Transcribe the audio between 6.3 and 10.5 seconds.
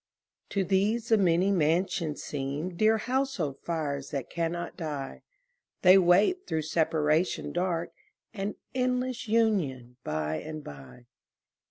through separation dark An endless union by